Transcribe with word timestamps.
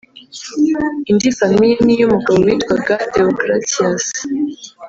Indi 1.09 1.29
famille 1.39 1.77
ni 1.85 1.93
iy’umugabo 1.95 2.37
witwaga 2.47 2.93
Déogratias 3.13 4.05